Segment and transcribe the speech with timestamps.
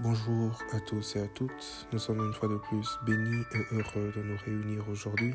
[0.00, 1.86] Bonjour à tous et à toutes.
[1.92, 5.32] Nous sommes une fois de plus bénis et heureux de nous réunir aujourd'hui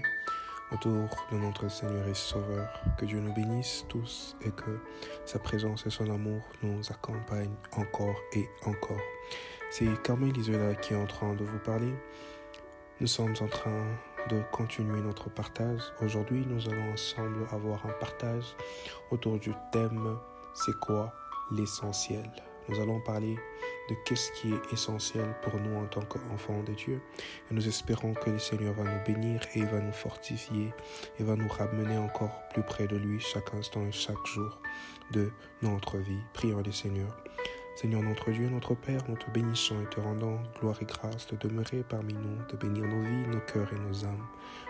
[0.73, 2.67] autour de notre Seigneur et Sauveur.
[2.97, 4.81] Que Dieu nous bénisse tous et que
[5.23, 8.99] sa présence et son amour nous accompagnent encore et encore.
[9.71, 11.93] C'est Carmen Isola qui est en train de vous parler.
[12.99, 13.85] Nous sommes en train
[14.29, 15.83] de continuer notre partage.
[16.01, 18.57] Aujourd'hui, nous allons ensemble avoir un partage
[19.09, 20.17] autour du thème
[20.53, 21.13] C'est quoi
[21.49, 22.29] l'essentiel?
[22.69, 23.35] Nous allons parler
[23.89, 27.01] de qu'est-ce qui est essentiel pour nous en tant qu'enfants de Dieu.
[27.49, 30.71] Et nous espérons que le Seigneur va nous bénir et va nous fortifier
[31.19, 34.59] et va nous ramener encore plus près de lui chaque instant et chaque jour
[35.11, 35.31] de
[35.63, 36.21] notre vie.
[36.33, 37.17] Prions le Seigneur.
[37.75, 41.37] Seigneur notre Dieu, notre Père, nous te bénissons et te rendons gloire et grâce de
[41.37, 44.27] demeurer parmi nous, de bénir nos vies, nos cœurs et nos âmes.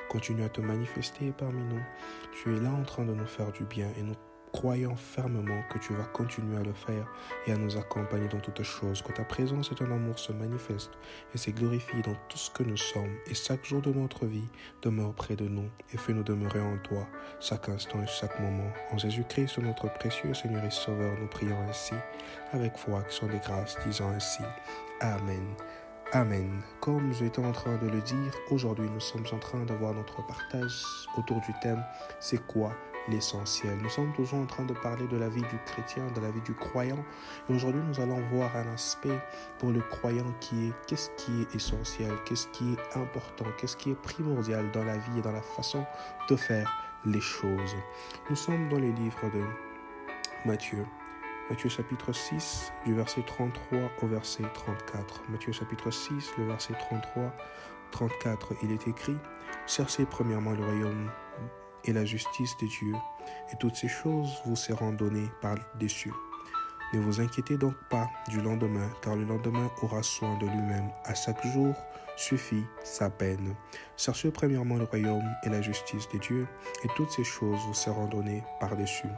[0.10, 1.82] Continue à te manifester parmi nous.
[2.32, 4.16] Tu es là en train de nous faire du bien et nous
[4.52, 7.06] croyant fermement que tu vas continuer à le faire
[7.48, 10.98] et à nous accompagner dans toutes choses, que ta présence et ton amour se manifestent
[11.34, 14.48] et se glorifient dans tout ce que nous sommes et chaque jour de notre vie
[14.82, 17.08] demeure près de nous et fais-nous demeurer en toi
[17.40, 18.72] chaque instant et chaque moment.
[18.92, 21.94] En Jésus-Christ, notre précieux Seigneur et Sauveur, nous prions ainsi
[22.52, 24.44] avec foi, action des grâces, disant ainsi
[25.02, 25.56] Amen.
[26.12, 26.64] Amen.
[26.82, 30.84] Comme j'étais en train de le dire, aujourd'hui nous sommes en train d'avoir notre partage
[31.16, 31.84] autour du thème
[32.20, 32.74] C'est quoi
[33.10, 33.78] l'essentiel.
[33.82, 36.42] Nous sommes toujours en train de parler de la vie du chrétien, de la vie
[36.42, 37.04] du croyant.
[37.50, 39.20] Et aujourd'hui, nous allons voir un aspect
[39.58, 43.92] pour le croyant qui est qu'est-ce qui est essentiel, qu'est-ce qui est important, qu'est-ce qui
[43.92, 45.86] est primordial dans la vie et dans la façon
[46.30, 46.72] de faire
[47.06, 47.76] les choses.
[48.30, 49.44] Nous sommes dans les livres de
[50.46, 50.86] Matthieu.
[51.50, 55.24] Matthieu chapitre 6, du verset 33 au verset 34.
[55.30, 57.34] Matthieu chapitre 6, le verset 33,
[57.92, 59.18] 34, il est écrit,
[59.66, 61.10] Cherchez premièrement le royaume
[61.86, 62.94] et la justice de Dieu,
[63.52, 66.14] et toutes ces choses vous seront données par-dessus.
[66.94, 70.90] Ne vous inquiétez donc pas du lendemain, car le lendemain aura soin de lui-même.
[71.06, 71.76] À chaque jour
[72.16, 73.56] suffit sa peine.
[73.96, 76.48] Cherchez premièrement le royaume et la justice de Dieu,
[76.84, 79.10] et toutes ces choses vous seront données par-dessus.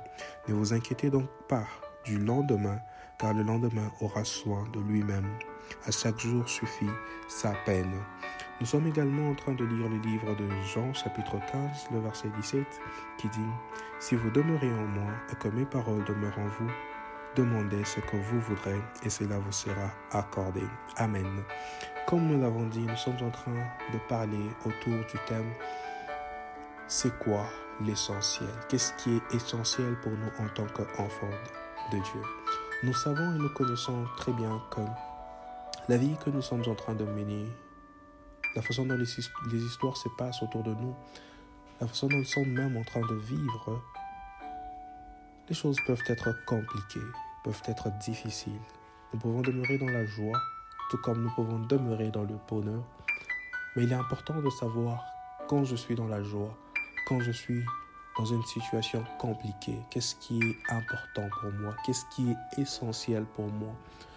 [0.49, 1.65] Ne vous inquiétez donc pas
[2.03, 2.79] du lendemain,
[3.17, 5.27] car le lendemain aura soin de lui-même.
[5.85, 6.89] À chaque jour suffit
[7.29, 7.93] sa peine.
[8.61, 12.29] Nous sommes également en train de lire le livre de Jean chapitre 15, le verset
[12.29, 12.63] 17,
[13.17, 13.39] qui dit,
[13.99, 16.69] Si vous demeurez en moi et que mes paroles demeurent en vous,
[17.35, 20.61] demandez ce que vous voudrez et cela vous sera accordé.
[20.97, 21.41] Amen.
[22.05, 25.51] Comme nous l'avons dit, nous sommes en train de parler autour du thème
[26.85, 27.47] C'est quoi
[27.83, 28.47] l'essentiel?
[28.69, 31.37] Qu'est-ce qui est essentiel pour nous en tant qu'enfants
[31.91, 32.21] de Dieu?
[32.83, 34.81] Nous savons et nous connaissons très bien que
[35.89, 37.47] la vie que nous sommes en train de mener
[38.55, 40.95] la façon dont les, histoires se passent autour de nous,
[41.79, 43.81] la façon dont nous sommes même en train de vivre,
[45.47, 46.99] les choses peuvent être compliquées,
[47.43, 48.59] peuvent être difficiles.
[49.13, 50.39] Nous pouvons demeurer dans la joie,
[50.89, 52.83] tout comme nous pouvons demeurer dans le bonheur.
[53.75, 55.03] Mais il est important de savoir
[55.47, 56.57] quand je suis dans la joie,
[57.07, 57.63] quand je suis
[58.17, 63.47] dans une situation compliquée, qu'est-ce qui est important pour moi, qu'est-ce qui est essentiel pour
[63.47, 63.73] moi.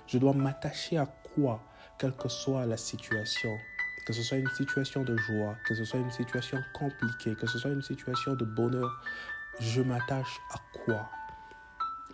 [0.06, 1.60] Je dois m'attacher à quoi,
[1.98, 3.56] quelle que soit la situation
[4.04, 7.58] que ce soit une situation de joie, que ce soit une situation compliquée, que ce
[7.58, 9.00] soit une situation de bonheur,
[9.60, 11.08] je m'attache à quoi?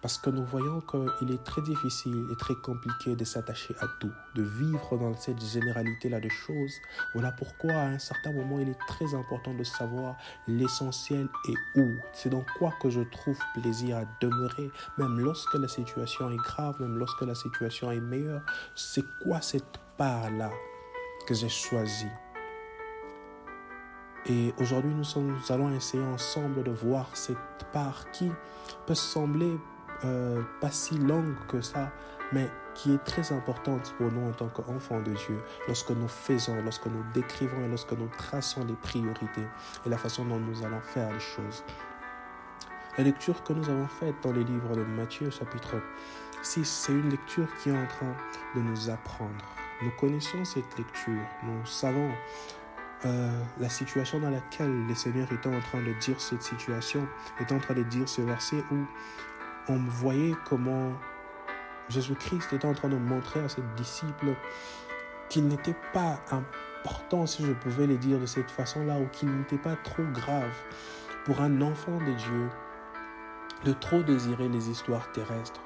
[0.02, 4.12] Parce que nous voyons qu'il est très difficile et très compliqué de s'attacher à tout,
[4.34, 6.72] de vivre dans cette généralité-là de choses.
[7.12, 10.16] Voilà pourquoi à un certain moment, il est très important de savoir
[10.48, 11.86] l'essentiel est où.
[12.14, 16.80] C'est dans quoi que je trouve plaisir à demeurer, même lorsque la situation est grave,
[16.80, 18.42] même lorsque la situation est meilleure.
[18.74, 20.50] C'est quoi cette part-là?
[21.26, 22.06] Que j'ai choisi.
[24.26, 27.38] Et aujourd'hui, nous, allons essayer ensemble de voir cette
[27.72, 28.31] part qui
[28.86, 29.59] peut sembler
[30.04, 31.91] euh, pas si longue que ça,
[32.32, 36.62] mais qui est très importante pour nous en tant qu'enfants de Dieu, lorsque nous faisons,
[36.62, 39.47] lorsque nous décrivons et lorsque nous traçons les priorités
[39.86, 41.64] et la façon dont nous allons faire les choses.
[42.98, 45.76] La lecture que nous avons faite dans les livres de Matthieu chapitre
[46.42, 48.14] 6, c'est une lecture qui est en train
[48.54, 52.10] de nous apprendre nous connaissons cette lecture, nous savons
[53.06, 57.06] euh, la situation dans laquelle le Seigneur était en train de dire cette situation,
[57.41, 58.84] était en train de dire ce verset où
[59.68, 60.92] on voyait comment
[61.88, 64.34] Jésus-Christ était en train de montrer à ses disciples
[65.30, 69.59] qu'il n'était pas important, si je pouvais le dire de cette façon-là, ou qu'il n'était
[69.59, 70.54] pas trop grave
[71.24, 72.48] pour un enfant de Dieu
[73.65, 75.60] de trop désirer les histoires terrestres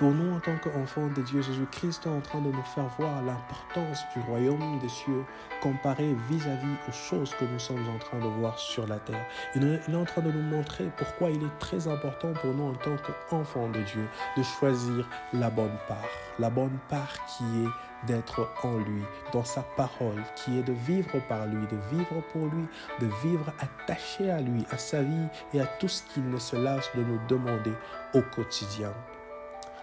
[0.00, 3.22] Pour nous, en tant qu'enfants de Dieu, Jésus-Christ est en train de nous faire voir
[3.22, 5.26] l'importance du royaume des cieux
[5.60, 9.26] comparé vis-à-vis aux choses que nous sommes en train de voir sur la terre.
[9.54, 12.72] Il est en train de nous montrer pourquoi il est très important pour nous en
[12.76, 12.96] tant
[13.28, 14.08] qu'enfants de Dieu
[14.38, 16.08] de choisir la bonne part.
[16.38, 19.02] La bonne part qui est d'être en lui,
[19.34, 22.64] dans sa parole, qui est de vivre par lui, de vivre pour lui,
[23.00, 26.56] de vivre attaché à lui, à sa vie et à tout ce qu'il ne se
[26.56, 27.74] lâche de nous demander
[28.14, 28.94] au quotidien.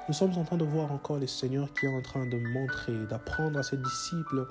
[0.07, 3.05] Nous sommes en train de voir encore le Seigneur qui est en train de montrer,
[3.07, 4.47] d'apprendre à ses disciples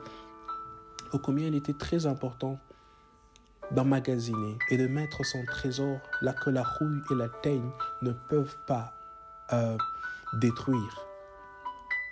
[1.13, 2.59] au combien il était très important
[3.71, 7.71] d'emmagasiner et de mettre son trésor là que la rouille et la teigne
[8.03, 8.93] ne peuvent pas
[9.55, 9.79] euh,
[10.35, 11.07] détruire.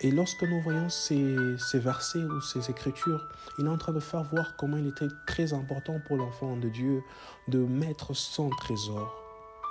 [0.01, 1.37] Et lorsque nous voyons ces,
[1.75, 5.53] versets ou ces écritures, il est en train de faire voir comment il était très
[5.53, 7.03] important pour l'enfant de Dieu
[7.49, 9.15] de mettre son trésor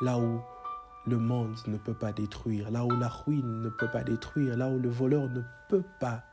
[0.01, 0.41] là où
[1.05, 4.69] le monde ne peut pas détruire, là où la ruine ne peut pas détruire, là
[4.69, 6.23] où le voleur ne peut pas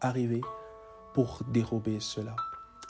[0.00, 0.40] arriver
[1.14, 2.36] pour dérober cela.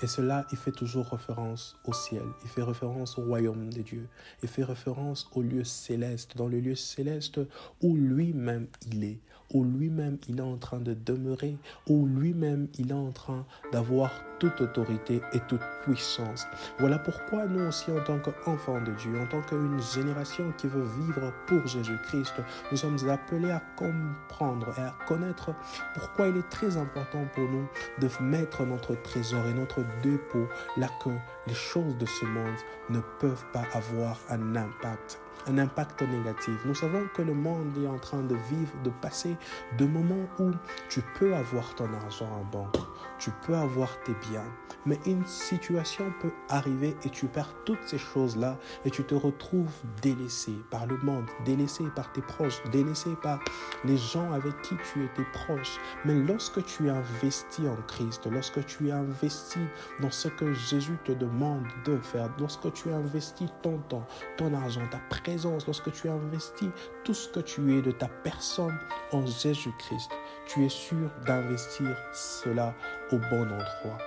[0.00, 4.08] Et cela, il fait toujours référence au ciel, il fait référence au royaume de Dieu,
[4.42, 7.40] il fait référence au lieu céleste, dans le lieu céleste
[7.82, 9.20] où lui-même il est,
[9.52, 11.56] où lui-même il est en train de demeurer,
[11.88, 16.46] où lui-même il est en train d'avoir toute autorité et toute puissance.
[16.78, 20.86] Voilà pourquoi nous aussi, en tant qu'enfants de Dieu, en tant qu'une génération qui veut
[21.00, 22.34] vivre pour Jésus-Christ,
[22.70, 25.54] nous sommes appelés à comprendre et à connaître
[25.94, 27.66] pourquoi il est très important pour nous
[28.00, 30.46] de mettre notre trésor et notre dépôt
[30.76, 31.10] là que
[31.48, 32.56] les choses de ce monde
[32.90, 35.18] ne peuvent pas avoir un impact
[35.48, 36.54] un impact négatif.
[36.64, 39.36] Nous savons que le monde est en train de vivre, de passer
[39.78, 40.50] de moments où
[40.88, 42.76] tu peux avoir ton argent en banque,
[43.18, 44.44] tu peux avoir tes biens,
[44.86, 49.72] mais une situation peut arriver et tu perds toutes ces choses-là et tu te retrouves
[50.02, 53.40] délaissé par le monde, délaissé par tes proches, délaissé par
[53.84, 55.78] les gens avec qui tu étais proche.
[56.04, 59.60] Mais lorsque tu investis en Christ, lorsque tu investi
[60.00, 61.37] dans ce que Jésus te demande
[61.84, 64.06] de faire, lorsque tu investis ton temps,
[64.36, 66.70] ton argent, ta présence, lorsque tu investis
[67.04, 68.78] tout ce que tu es de ta personne
[69.12, 70.10] en Jésus-Christ,
[70.46, 72.74] tu es sûr d'investir cela
[73.12, 73.98] au bon endroit.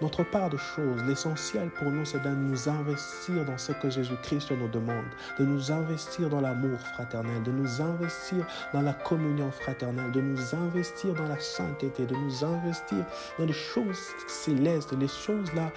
[0.00, 4.52] Notre part de choses, l'essentiel pour nous, c'est de nous investir dans ce que Jésus-Christ
[4.52, 5.06] nous demande,
[5.40, 10.54] de nous investir dans l'amour fraternel, de nous investir dans la communion fraternelle, de nous
[10.54, 13.04] investir dans la sainteté, de nous investir
[13.40, 13.98] dans les choses
[14.28, 15.72] célestes, les choses là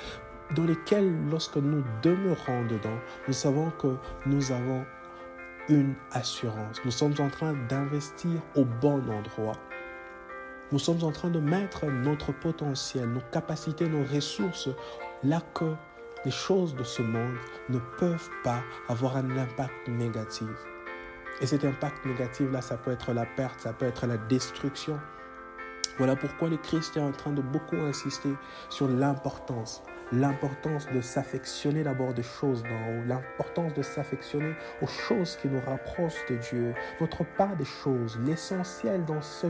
[0.56, 3.96] dans lesquelles, lorsque nous demeurons dedans, nous savons que
[4.26, 4.86] nous avons
[5.70, 6.84] une assurance.
[6.84, 9.58] Nous sommes en train d'investir au bon endroit.
[10.72, 14.70] Nous sommes en train de mettre notre potentiel, nos capacités, nos ressources
[15.24, 15.74] là que
[16.24, 17.36] les choses de ce monde
[17.70, 20.48] ne peuvent pas avoir un impact négatif.
[21.42, 25.00] Et cet impact négatif, là, ça peut être la perte, ça peut être la destruction.
[25.98, 28.34] Voilà pourquoi le Christ est en train de beaucoup insister
[28.70, 35.38] sur l'importance, l'importance de s'affectionner d'abord des choses d'en haut, l'importance de s'affectionner aux choses
[35.38, 39.48] qui nous rapprochent de Dieu, notre part des choses, l'essentiel dans ce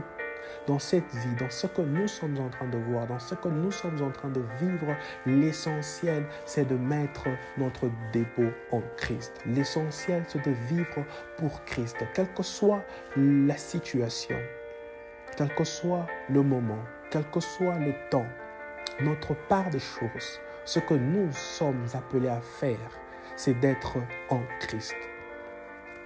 [0.67, 3.47] dans cette vie, dans ce que nous sommes en train de voir, dans ce que
[3.47, 4.95] nous sommes en train de vivre,
[5.25, 7.27] l'essentiel, c'est de mettre
[7.57, 9.33] notre dépôt en Christ.
[9.45, 11.05] L'essentiel, c'est de vivre
[11.37, 12.83] pour Christ, quelle que soit
[13.15, 14.37] la situation,
[15.37, 18.27] quel que soit le moment, quel que soit le temps,
[19.01, 22.99] notre part des choses, ce que nous sommes appelés à faire,
[23.35, 23.97] c'est d'être
[24.29, 24.95] en Christ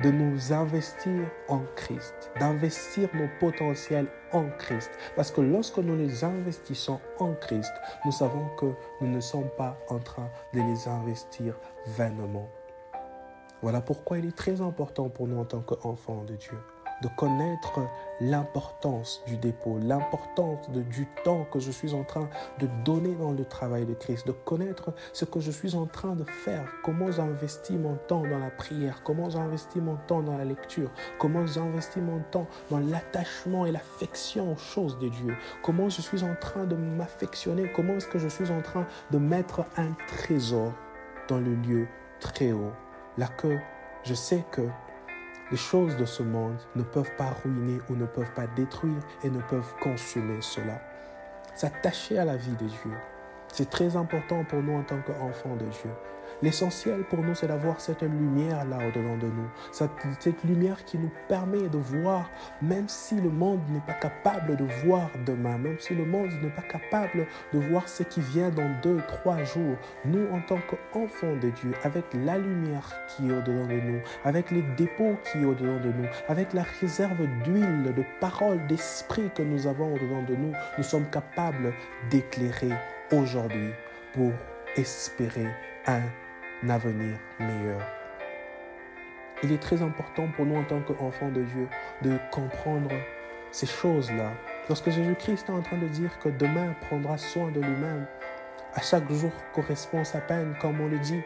[0.03, 4.91] de nous investir en Christ, d'investir nos potentiels en Christ.
[5.15, 7.71] Parce que lorsque nous les investissons en Christ,
[8.03, 8.67] nous savons que
[9.01, 12.49] nous ne sommes pas en train de les investir vainement.
[13.61, 16.57] Voilà pourquoi il est très important pour nous en tant qu'enfants de Dieu
[17.01, 17.81] de connaître
[18.21, 23.43] l'importance du dépôt, l'importance du temps que je suis en train de donner dans le
[23.43, 27.77] travail de Christ, de connaître ce que je suis en train de faire, comment j'investis
[27.77, 32.19] mon temps dans la prière, comment j'investis mon temps dans la lecture, comment j'investis mon
[32.31, 36.75] temps dans l'attachement et l'affection aux choses de Dieu, comment je suis en train de
[36.75, 40.71] m'affectionner, comment est-ce que je suis en train de mettre un trésor
[41.27, 41.87] dans le lieu
[42.19, 42.71] très haut,
[43.17, 43.57] là que
[44.03, 44.61] je sais que
[45.55, 49.29] les choses de ce monde ne peuvent pas ruiner ou ne peuvent pas détruire et
[49.29, 50.81] ne peuvent consumer cela.
[51.55, 52.91] S'attacher à la vie de Dieu,
[53.53, 55.91] c'est très important pour nous en tant qu'enfants de Dieu.
[56.41, 59.49] L'essentiel pour nous, c'est d'avoir cette lumière-là au-dedans de nous.
[59.71, 62.29] Cette, lumière qui nous permet de voir,
[62.61, 66.49] même si le monde n'est pas capable de voir demain, même si le monde n'est
[66.49, 70.59] pas capable de voir ce qui vient dans deux, trois jours, nous, en tant
[70.91, 75.39] qu'enfants de Dieu, avec la lumière qui est au-dedans de nous, avec les dépôts qui
[75.39, 80.23] est au-dedans de nous, avec la réserve d'huile, de paroles, d'esprit que nous avons au-dedans
[80.23, 81.73] de nous, nous sommes capables
[82.09, 82.73] d'éclairer
[83.11, 83.71] aujourd'hui
[84.13, 84.31] pour
[84.75, 85.47] espérer
[85.87, 86.01] un
[86.67, 87.81] avenir meilleur.
[89.43, 91.67] Il est très important pour nous en tant qu'enfants de Dieu
[92.01, 92.91] de comprendre
[93.51, 94.31] ces choses-là.
[94.67, 98.05] Lorsque Jésus-Christ est en train de dire que demain prendra soin de lui-même,
[98.73, 101.21] à chaque jour correspond sa peine, comme on le dit.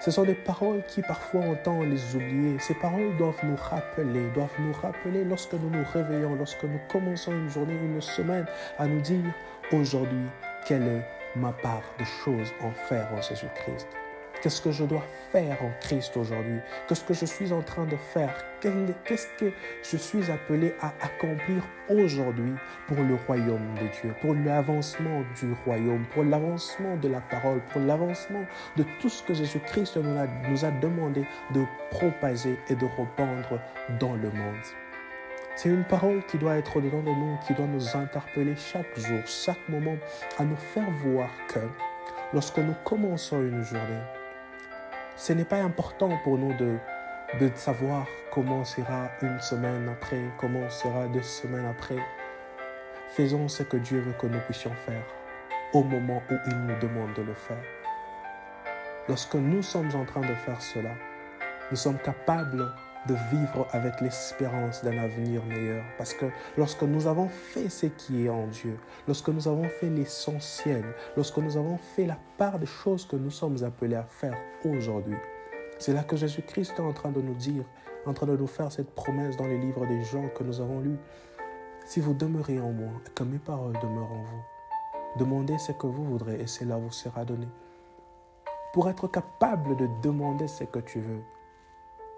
[0.00, 2.58] Ce sont des paroles qui parfois on tend les oublier.
[2.58, 7.32] Ces paroles doivent nous rappeler, doivent nous rappeler lorsque nous nous réveillons, lorsque nous commençons
[7.32, 8.46] une journée, une semaine,
[8.78, 9.32] à nous dire
[9.72, 10.26] aujourd'hui
[10.66, 13.88] quelle est ma part de choses en faire en Jésus-Christ.
[14.40, 17.96] Qu'est-ce que je dois faire en Christ aujourd'hui Qu'est-ce que je suis en train de
[17.96, 19.52] faire Qu'est-ce que
[19.82, 22.52] je suis appelé à accomplir aujourd'hui
[22.86, 27.80] pour le royaume de Dieu, pour l'avancement du royaume, pour l'avancement de la parole, pour
[27.80, 28.44] l'avancement
[28.76, 33.60] de tout ce que Jésus-Christ nous a, demandé de propager et de répandre
[33.98, 34.62] dans le monde.
[35.56, 39.18] C'est une parole qui doit être au-dedans de nous, qui doit nous interpeller chaque jour,
[39.26, 39.96] chaque moment,
[40.38, 41.58] à nous faire voir que
[42.32, 44.02] lorsque nous commençons une journée,
[45.18, 46.78] ce n'est pas important pour nous de,
[47.40, 51.98] de savoir comment sera une semaine après, comment sera deux semaines après.
[53.10, 55.02] Faisons ce que Dieu veut que nous puissions faire
[55.72, 57.62] au moment où il nous demande de le faire.
[59.08, 60.94] Lorsque nous sommes en train de faire cela,
[61.72, 62.72] nous sommes capables
[63.08, 65.82] de vivre avec l'espérance d'un avenir meilleur.
[65.96, 69.88] Parce que lorsque nous avons fait ce qui est en Dieu, lorsque nous avons fait
[69.88, 70.84] l'essentiel,
[71.16, 75.16] lorsque nous avons fait la part des choses que nous sommes appelés à faire aujourd'hui,
[75.78, 77.64] c'est là que Jésus-Christ est en train de nous dire,
[78.04, 80.80] en train de nous faire cette promesse dans les livres des gens que nous avons
[80.80, 80.98] lus.
[81.86, 84.42] Si vous demeurez en moi que mes paroles demeurent en vous,
[85.18, 87.48] demandez ce que vous voudrez et cela vous sera donné.
[88.74, 91.22] Pour être capable de demander ce que tu veux,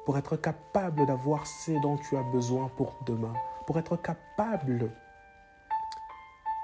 [0.05, 3.35] pour être capable d'avoir ce dont tu as besoin pour demain,
[3.67, 4.91] pour être capable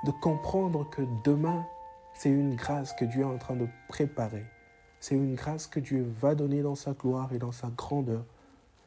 [0.04, 1.66] de comprendre que demain,
[2.14, 4.46] c'est une grâce que Dieu est en train de préparer.
[5.00, 8.24] C'est une grâce que Dieu va donner dans sa gloire et dans sa grandeur.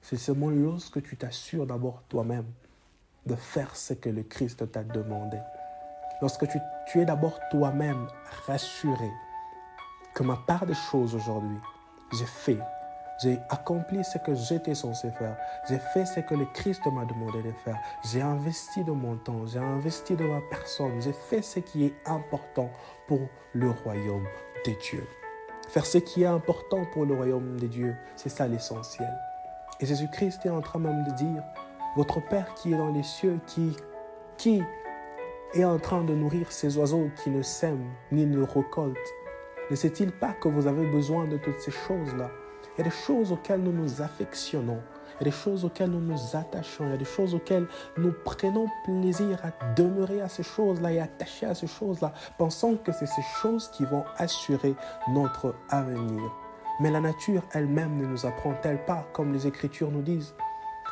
[0.01, 2.47] C'est seulement lorsque tu t'assures d'abord toi-même
[3.25, 5.37] de faire ce que le Christ t'a demandé.
[6.21, 8.07] Lorsque tu, es d'abord toi-même
[8.47, 9.09] rassuré
[10.13, 11.57] que ma part des choses aujourd'hui,
[12.11, 12.59] j'ai fait
[13.21, 15.35] j'ai accompli ce que j'étais censé faire.
[15.67, 17.77] J'ai fait ce que le Christ m'a demandé de faire.
[18.05, 19.45] J'ai investi de mon temps.
[19.45, 21.01] J'ai investi de ma personne.
[21.01, 22.69] J'ai fait ce qui est important
[23.07, 23.19] pour
[23.53, 24.25] le royaume
[24.63, 25.05] des dieux.
[25.67, 29.13] Faire ce qui est important pour le royaume des dieux, c'est ça l'essentiel.
[29.81, 31.43] Et Jésus-Christ est en train même de dire,
[31.95, 33.75] votre Père qui est dans les cieux, qui,
[34.37, 34.63] qui
[35.53, 38.97] est en train de nourrir ces oiseaux qui ne sèment ni ne récoltent,
[39.69, 42.31] ne sait-il pas que vous avez besoin de toutes ces choses-là?
[42.79, 44.79] Il y a des choses auxquelles nous nous affectionnons.
[45.19, 46.85] Il y a des choses auxquelles nous nous attachons.
[46.85, 47.67] Il y a des choses auxquelles
[47.97, 52.93] nous prenons plaisir à demeurer à ces choses-là et attacher à ces choses-là, pensant que
[52.93, 54.75] c'est ces choses qui vont assurer
[55.09, 56.23] notre avenir.
[56.79, 60.33] Mais la nature elle-même ne nous apprend-elle pas, comme les Écritures nous disent?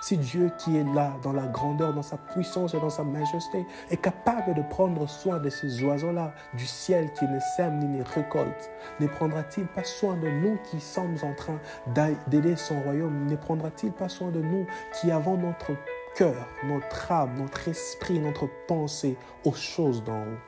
[0.02, 3.66] Si Dieu qui est là dans la grandeur, dans sa puissance et dans sa majesté
[3.90, 8.04] est capable de prendre soin de ces oiseaux-là du ciel qui ne sèment ni ne
[8.04, 11.60] récoltent, ne prendra-t-il pas soin de nous qui sommes en train
[12.28, 13.26] d'aider son royaume?
[13.28, 14.66] Ne prendra-t-il pas soin de nous
[15.00, 15.72] qui avons notre
[16.16, 20.47] cœur, notre âme, notre esprit, notre pensée aux choses d'en haut?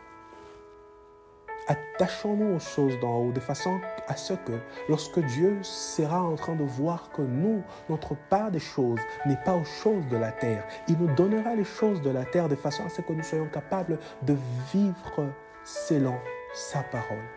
[1.69, 4.53] Attachons-nous aux choses d'en haut de façon à ce que
[4.89, 9.53] lorsque Dieu sera en train de voir que nous, notre part des choses n'est pas
[9.53, 12.85] aux choses de la terre, il nous donnera les choses de la terre de façon
[12.85, 14.35] à ce que nous soyons capables de
[14.73, 15.31] vivre
[15.63, 16.15] selon
[16.55, 17.29] sa parole.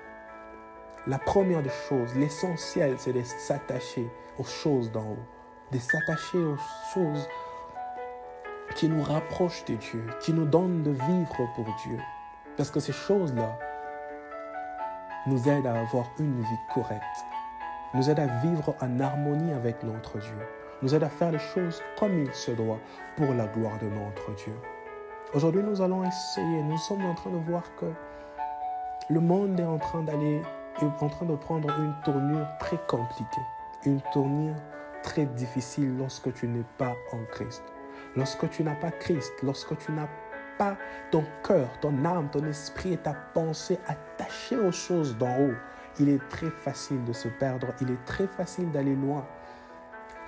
[1.06, 4.08] La première des choses, l'essentiel, c'est de s'attacher
[4.38, 5.26] aux choses d'en haut,
[5.72, 6.56] de s'attacher aux
[6.94, 7.28] choses
[8.76, 11.98] qui nous rapprochent de Dieu, qui nous donnent de vivre pour Dieu.
[12.56, 13.58] Parce que ces choses-là,
[15.26, 17.02] nous aide à avoir une vie correcte,
[17.94, 20.38] nous aide à vivre en harmonie avec notre Dieu,
[20.82, 22.78] nous aide à faire les choses comme il se doit
[23.16, 24.54] pour la gloire de notre Dieu.
[25.34, 27.86] Aujourd'hui, nous allons essayer, nous sommes en train de voir que
[29.08, 30.42] le monde est en train d'aller,
[30.80, 33.40] est en train de prendre une tournure très compliquée,
[33.84, 34.56] une tournure
[35.02, 37.62] très difficile lorsque tu n'es pas en Christ.
[38.16, 40.08] Lorsque tu n'as pas Christ, lorsque tu n'as
[41.10, 45.54] ton cœur, ton âme, ton esprit et ta pensée attachés aux choses d'en haut,
[46.00, 49.26] il est très facile de se perdre, il est très facile d'aller loin.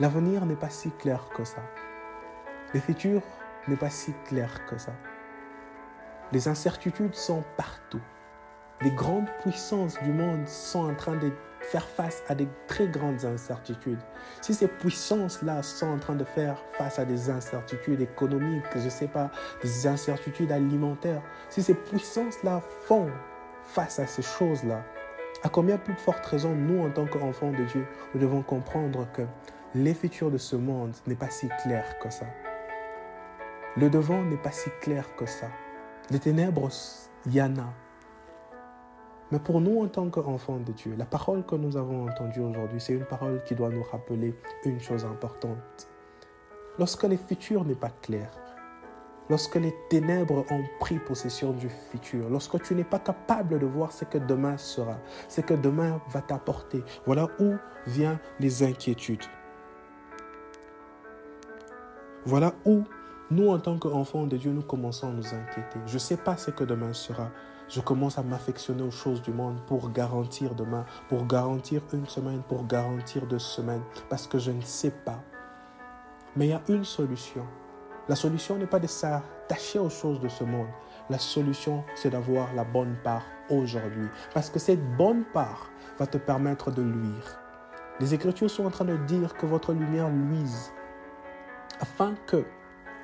[0.01, 1.63] L'avenir n'est pas si clair que ça.
[2.73, 3.23] Le futur
[3.69, 4.93] n'est pas si clair que ça.
[6.33, 8.01] Les incertitudes sont partout.
[8.81, 11.33] Les grandes puissances du monde sont en train de
[11.65, 13.99] faire face à des très grandes incertitudes.
[14.41, 18.91] Si ces puissances-là sont en train de faire face à des incertitudes économiques, je ne
[18.91, 19.31] sais pas,
[19.63, 23.11] des incertitudes alimentaires, si ces puissances-là font
[23.65, 24.85] face à ces choses-là,
[25.43, 29.23] à combien plus forte raison, nous, en tant qu'enfants de Dieu, nous devons comprendre que
[29.75, 32.27] les futurs de ce monde n'est pas si clair que ça.
[33.77, 35.49] Le devant n'est pas si clair que ça.
[36.11, 36.71] Les ténèbres,
[37.27, 37.84] il y en a.
[39.35, 42.81] Mais pour nous, en tant qu'enfants de Dieu, la parole que nous avons entendue aujourd'hui,
[42.81, 44.33] c'est une parole qui doit nous rappeler
[44.65, 45.89] une chose importante.
[46.79, 48.31] Lorsque le futur n'est pas clair,
[49.29, 53.91] lorsque les ténèbres ont pris possession du futur, lorsque tu n'es pas capable de voir
[53.91, 57.55] ce que demain sera, ce que demain va t'apporter, voilà où
[57.89, 59.25] viennent les inquiétudes.
[62.25, 62.85] Voilà où
[63.33, 65.81] nous, en tant qu'enfants de Dieu, nous commençons à nous inquiéter.
[65.87, 67.33] Je ne sais pas ce que demain sera.
[67.69, 72.43] Je commence à m'affectionner aux choses du monde pour garantir demain, pour garantir une semaine,
[72.49, 75.23] pour garantir deux semaines, parce que je ne sais pas.
[76.37, 77.47] Mais il y a une solution.
[78.09, 80.69] La solution n'est pas de s'attacher aux choses de ce monde.
[81.09, 84.09] La solution, c'est d'avoir la bonne part aujourd'hui.
[84.35, 87.41] Parce que cette bonne part va te permettre de luire.
[88.01, 90.73] Les Écritures sont en train de dire que votre lumière luise
[91.81, 92.45] afin que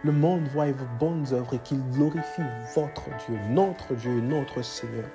[0.03, 2.43] le monde voit vos bonnes œuvres et qu'il glorifie
[2.75, 5.09] votre Dieu, notre Dieu, notre Seigneur.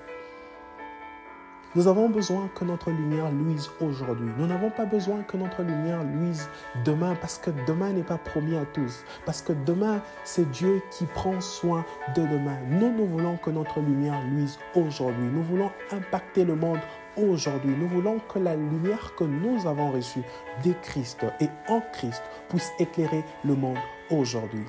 [1.76, 4.30] Nous avons besoin que notre lumière luise aujourd'hui.
[4.38, 6.48] Nous n'avons pas besoin que notre lumière luise
[6.86, 9.04] demain parce que demain n'est pas promis à tous.
[9.26, 11.84] Parce que demain, c'est Dieu qui prend soin
[12.16, 12.58] de demain.
[12.70, 15.28] Nous, nous voulons que notre lumière luise aujourd'hui.
[15.34, 16.80] Nous voulons impacter le monde
[17.18, 17.76] aujourd'hui.
[17.78, 20.24] Nous voulons que la lumière que nous avons reçue
[20.64, 24.66] de Christ et en Christ puisse éclairer le monde aujourd'hui.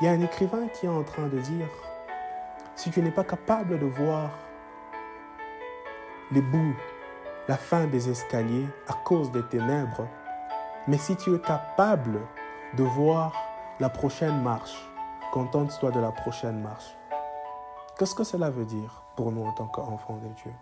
[0.00, 1.68] Il y a un écrivain qui est en train de dire,
[2.74, 4.30] si tu n'es pas capable de voir
[6.30, 6.74] les bouts,
[7.48, 10.06] la fin des escaliers à cause des ténèbres,
[10.86, 12.20] mais si tu es capable
[12.74, 13.32] de voir
[13.80, 14.88] la prochaine marche,
[15.32, 16.96] contente-toi de la prochaine marche.
[17.98, 20.52] Qu'est-ce que cela veut dire pour nous en tant qu'enfants de Dieu?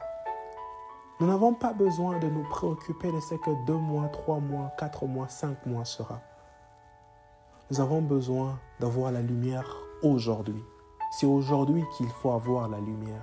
[1.20, 5.06] Nous n'avons pas besoin de nous préoccuper de ce que deux mois, trois mois, quatre
[5.06, 6.20] mois, cinq mois sera.
[7.71, 10.62] Nous avons besoin d'avoir la lumière aujourd'hui.
[11.12, 13.23] C'est aujourd'hui qu'il faut avoir la lumière.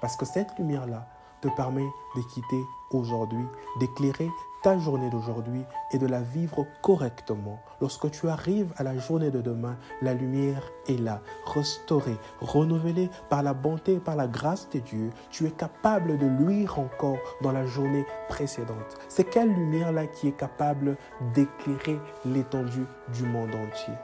[0.00, 1.06] Parce que cette lumière-là
[1.46, 3.46] te permet de quitter aujourd'hui,
[3.78, 4.30] d'éclairer
[4.62, 7.60] ta journée d'aujourd'hui et de la vivre correctement.
[7.80, 13.42] Lorsque tu arrives à la journée de demain, la lumière est là, restaurée, renouvelée par
[13.42, 15.10] la bonté et par la grâce de Dieu.
[15.30, 18.98] Tu es capable de luire encore dans la journée précédente.
[19.08, 20.96] C'est quelle lumière-là qui est capable
[21.34, 23.94] d'éclairer l'étendue du monde entier?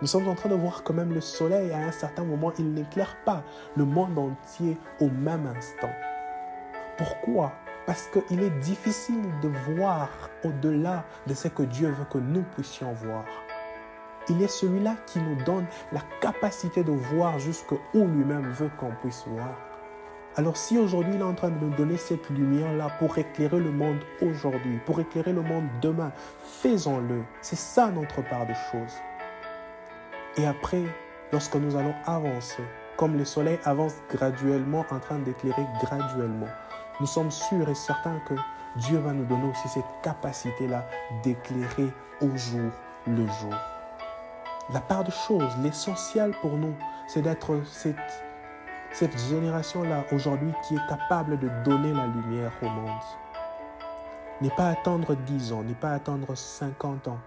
[0.00, 2.72] Nous sommes en train de voir que même le soleil, à un certain moment, il
[2.72, 3.42] n'éclaire pas
[3.76, 5.90] le monde entier au même instant.
[6.98, 7.52] Pourquoi?
[7.86, 10.10] Parce qu'il est difficile de voir
[10.44, 13.24] au-delà de ce que Dieu veut que nous puissions voir.
[14.28, 19.24] Il est celui-là qui nous donne la capacité de voir jusqu'où lui-même veut qu'on puisse
[19.28, 19.54] voir.
[20.36, 23.70] Alors si aujourd'hui il est en train de nous donner cette lumière-là pour éclairer le
[23.70, 27.22] monde aujourd'hui, pour éclairer le monde demain, faisons-le.
[27.40, 28.96] C'est ça notre part de choses.
[30.36, 30.82] Et après,
[31.32, 32.62] lorsque nous allons avancer,
[32.96, 36.48] comme le soleil avance graduellement en train d'éclairer graduellement,
[37.00, 38.34] nous sommes sûrs et certains que
[38.76, 40.86] Dieu va nous donner aussi cette capacité-là
[41.22, 42.70] d'éclairer au jour
[43.06, 43.54] le jour.
[44.72, 46.74] La part de choses, l'essentiel pour nous,
[47.06, 47.96] c'est d'être cette,
[48.92, 53.00] cette génération-là aujourd'hui qui est capable de donner la lumière au monde.
[54.40, 57.18] N'est pas attendre 10 ans, n'est pas attendre 50 ans,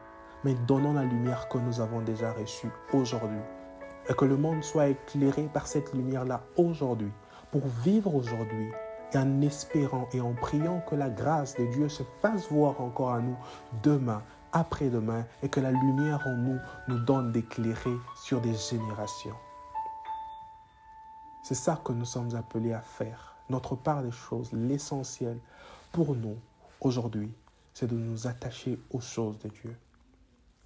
[0.44, 3.40] mais donnons la lumière que nous avons déjà reçue aujourd'hui.
[4.10, 7.12] Et que le monde soit éclairé par cette lumière-là aujourd'hui,
[7.52, 8.72] pour vivre aujourd'hui
[9.14, 13.12] et en espérant et en priant que la grâce de Dieu se fasse voir encore
[13.12, 13.38] à nous
[13.84, 19.36] demain, après-demain, et que la lumière en nous nous donne d'éclairer sur des générations.
[21.44, 23.36] C'est ça que nous sommes appelés à faire.
[23.50, 25.38] Notre part des choses, l'essentiel
[25.92, 26.38] pour nous
[26.80, 27.34] aujourd'hui,
[27.74, 29.76] c'est de nous attacher aux choses de Dieu,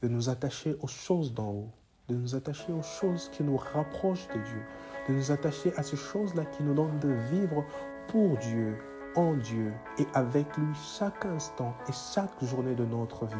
[0.01, 1.69] de nous attacher aux choses d'en haut,
[2.09, 4.61] de nous attacher aux choses qui nous rapprochent de Dieu,
[5.07, 7.65] de nous attacher à ces choses-là qui nous donnent de vivre
[8.07, 8.77] pour Dieu,
[9.15, 13.35] en Dieu et avec lui chaque instant et chaque journée de notre vie.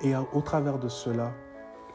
[0.00, 1.32] Et au travers de cela,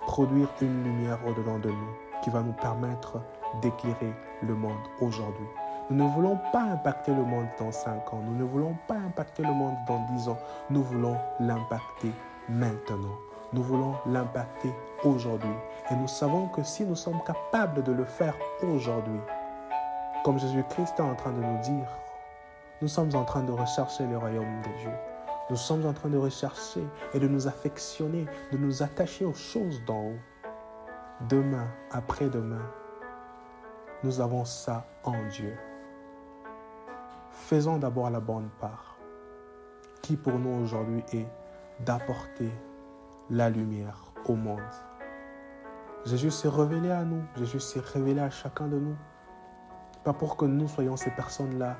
[0.07, 3.21] produire une lumière au-dedans de nous qui va nous permettre
[3.61, 5.45] d'éclairer le monde aujourd'hui.
[5.89, 8.21] Nous ne voulons pas impacter le monde dans 5 ans.
[8.25, 10.37] Nous ne voulons pas impacter le monde dans 10 ans.
[10.69, 12.11] Nous voulons l'impacter
[12.49, 13.15] maintenant.
[13.51, 15.53] Nous voulons l'impacter aujourd'hui.
[15.91, 19.19] Et nous savons que si nous sommes capables de le faire aujourd'hui,
[20.23, 21.87] comme Jésus-Christ est en train de nous dire,
[22.81, 24.91] nous sommes en train de rechercher le royaume de Dieu.
[25.49, 26.83] Nous sommes en train de rechercher
[27.13, 30.19] et de nous affectionner, de nous attacher aux choses d'en haut.
[31.29, 32.61] Demain, après-demain,
[34.03, 35.53] nous avons ça en Dieu.
[37.31, 38.97] Faisons d'abord la bonne part,
[40.01, 41.27] qui pour nous aujourd'hui est
[41.81, 42.51] d'apporter
[43.29, 44.61] la lumière au monde.
[46.05, 48.95] Jésus s'est révélé à nous, Jésus s'est révélé à chacun de nous.
[50.03, 51.77] Pas pour que nous soyons ces personnes-là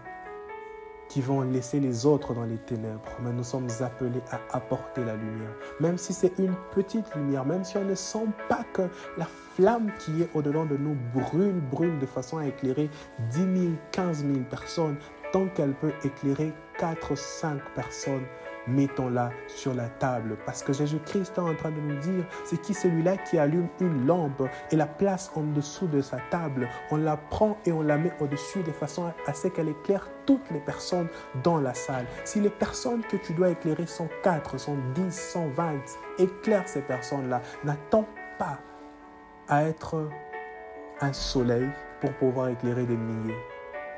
[1.10, 5.16] qui vont laisser les autres dans les ténèbres, mais nous sommes appelés à apporter la
[5.16, 5.52] lumière.
[5.80, 8.84] Même si c'est une petite lumière, même si on ne sent pas que
[9.18, 12.90] la flamme qui est au-dedans de nous brûle, brûle de façon à éclairer
[13.30, 14.96] 10 000, 15 000 personnes,
[15.32, 18.24] tant qu'elle peut éclairer 4, 5 personnes,
[18.68, 20.38] mettons-la sur la table.
[20.46, 24.06] Parce que Jésus-Christ est en train de nous dire, c'est qui celui-là qui allume une
[24.06, 26.70] lampe et la place en dessous de sa table.
[26.92, 30.50] On la prend et on la met au-dessus de façon à ce qu'elle éclaire toutes
[30.52, 31.08] les personnes
[31.44, 32.06] dans la salle.
[32.24, 35.74] Si les personnes que tu dois éclairer sont 4, sont 10, sont 20,
[36.20, 37.42] éclaire ces personnes-là.
[37.64, 38.60] N'attends pas
[39.48, 40.10] à être
[41.02, 43.38] un soleil pour pouvoir éclairer des milliers.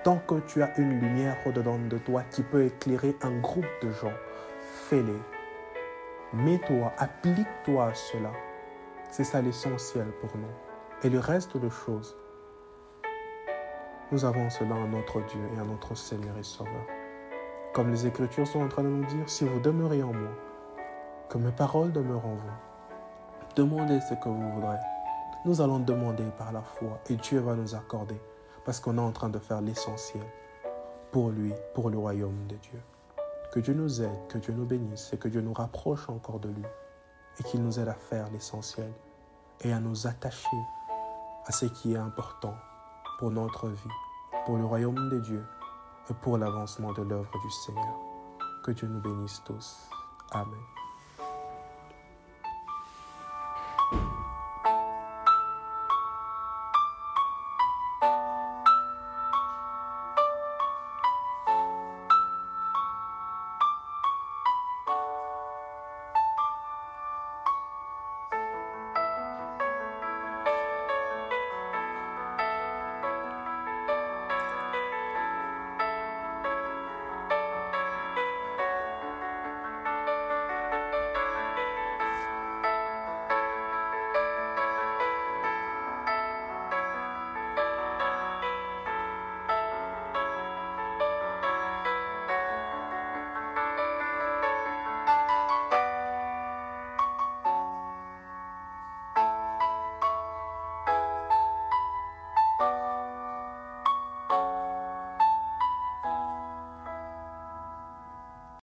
[0.04, 3.91] Tant que tu as une lumière au-dedans de toi qui peut éclairer un groupe de
[3.91, 4.13] gens,
[4.89, 5.19] fais-les.
[6.33, 8.31] Mets-toi, applique-toi à cela.
[9.09, 10.53] C'est ça l'essentiel pour nous.
[11.03, 12.15] Et le reste de choses,
[14.11, 16.85] nous avons cela en notre Dieu et en notre Seigneur et Sauveur.
[17.73, 20.31] Comme les Écritures sont en train de nous dire, si vous demeurez en moi,
[21.29, 24.77] que mes paroles demeurent en vous, demandez ce que vous voudrez.
[25.45, 28.21] Nous allons demander par la foi et Dieu va nous accorder
[28.65, 30.25] parce qu'on est en train de faire l'essentiel
[31.11, 32.79] pour lui, pour le royaume de Dieu.
[33.51, 36.49] Que Dieu nous aide, que Dieu nous bénisse et que Dieu nous rapproche encore de
[36.49, 36.65] lui
[37.39, 38.91] et qu'il nous aide à faire l'essentiel
[39.62, 40.58] et à nous attacher
[41.45, 42.55] à ce qui est important
[43.19, 43.89] pour notre vie,
[44.45, 45.43] pour le royaume de Dieu
[46.10, 47.99] et pour l'avancement de l'œuvre du Seigneur.
[48.63, 49.89] Que Dieu nous bénisse tous.
[50.31, 50.84] Amen.